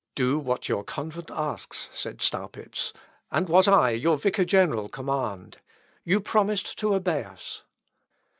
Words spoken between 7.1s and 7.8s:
us."